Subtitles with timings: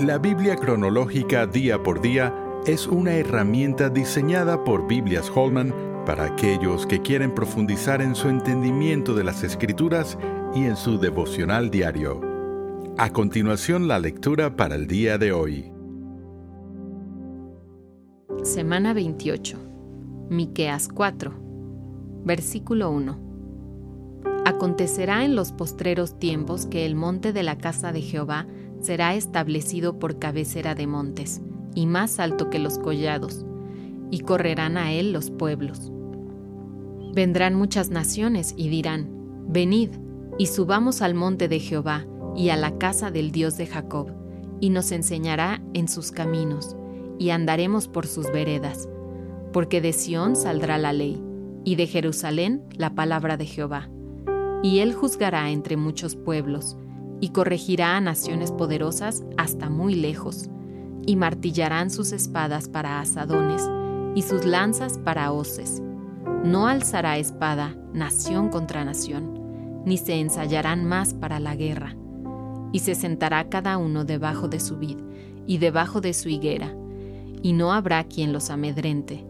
[0.00, 2.34] La Biblia cronológica día por día
[2.64, 5.74] es una herramienta diseñada por Biblias Holman
[6.06, 10.16] para aquellos que quieren profundizar en su entendimiento de las escrituras
[10.54, 12.18] y en su devocional diario.
[12.96, 15.70] A continuación la lectura para el día de hoy.
[18.42, 19.58] Semana 28.
[20.30, 21.34] Miqueas 4.
[22.24, 23.30] Versículo 1.
[24.46, 28.46] Acontecerá en los postreros tiempos que el monte de la casa de Jehová
[28.80, 31.40] será establecido por cabecera de montes,
[31.74, 33.44] y más alto que los collados,
[34.10, 35.92] y correrán a él los pueblos.
[37.14, 39.08] Vendrán muchas naciones y dirán,
[39.48, 39.90] Venid,
[40.38, 42.06] y subamos al monte de Jehová,
[42.36, 44.12] y a la casa del Dios de Jacob,
[44.60, 46.76] y nos enseñará en sus caminos,
[47.18, 48.88] y andaremos por sus veredas,
[49.52, 51.22] porque de Sión saldrá la ley,
[51.64, 53.90] y de Jerusalén la palabra de Jehová.
[54.62, 56.76] Y él juzgará entre muchos pueblos,
[57.20, 60.48] y corregirá a naciones poderosas hasta muy lejos,
[61.06, 63.68] y martillarán sus espadas para asadones,
[64.14, 65.82] y sus lanzas para hoces.
[66.44, 71.96] No alzará espada nación contra nación, ni se ensayarán más para la guerra.
[72.72, 74.98] Y se sentará cada uno debajo de su vid
[75.46, 76.74] y debajo de su higuera,
[77.42, 79.24] y no habrá quien los amedrente,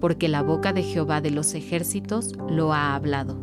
[0.00, 3.36] porque la boca de Jehová de los ejércitos lo ha hablado.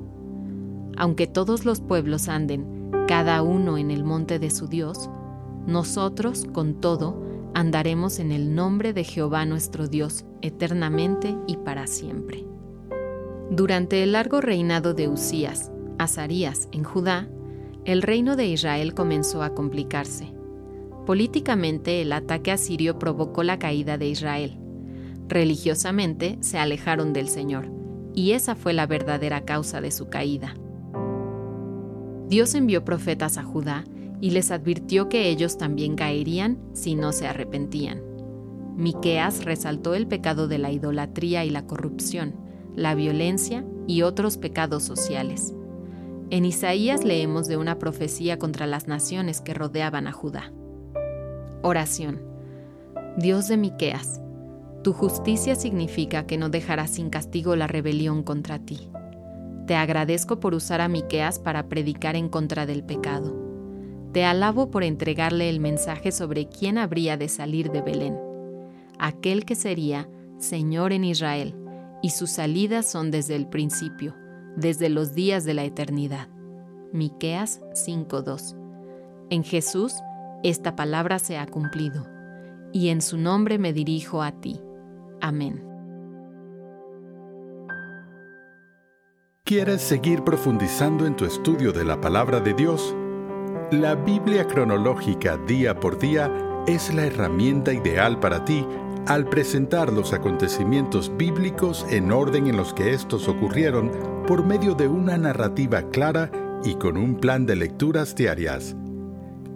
[0.97, 2.76] Aunque todos los pueblos anden,
[3.07, 5.09] cada uno en el monte de su Dios,
[5.65, 7.21] nosotros, con todo,
[7.53, 12.45] andaremos en el nombre de Jehová nuestro Dios, eternamente y para siempre.
[13.49, 17.27] Durante el largo reinado de Usías, Azarías en Judá,
[17.85, 20.33] el reino de Israel comenzó a complicarse.
[21.05, 24.59] Políticamente, el ataque asirio provocó la caída de Israel.
[25.27, 27.71] Religiosamente, se alejaron del Señor,
[28.13, 30.53] y esa fue la verdadera causa de su caída.
[32.27, 33.85] Dios envió profetas a Judá
[34.19, 38.01] y les advirtió que ellos también caerían si no se arrepentían.
[38.75, 42.35] Miqueas resaltó el pecado de la idolatría y la corrupción,
[42.75, 45.53] la violencia y otros pecados sociales.
[46.29, 50.51] En Isaías leemos de una profecía contra las naciones que rodeaban a Judá.
[51.63, 52.21] Oración.
[53.17, 54.21] Dios de Miqueas,
[54.83, 58.89] tu justicia significa que no dejarás sin castigo la rebelión contra ti.
[59.67, 63.35] Te agradezco por usar a Miqueas para predicar en contra del pecado.
[64.13, 68.17] Te alabo por entregarle el mensaje sobre quién habría de salir de Belén,
[68.97, 71.53] aquel que sería Señor en Israel,
[72.01, 74.15] y sus salidas son desde el principio
[74.57, 76.27] desde los días de la eternidad.
[76.91, 78.55] Miqueas 5:2.
[79.29, 79.93] En Jesús
[80.43, 82.05] esta palabra se ha cumplido,
[82.73, 84.59] y en su nombre me dirijo a ti.
[85.21, 85.76] Amén.
[89.47, 92.93] ¿Quieres seguir profundizando en tu estudio de la palabra de Dios?
[93.71, 96.29] La Biblia cronológica día por día
[96.67, 98.67] es la herramienta ideal para ti
[99.05, 103.89] al presentar los acontecimientos bíblicos en orden en los que estos ocurrieron
[104.27, 106.29] por medio de una narrativa clara
[106.65, 108.75] y con un plan de lecturas diarias.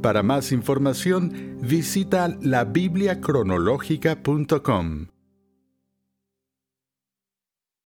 [0.02, 5.11] Para más información, visita labibliacronológica.com.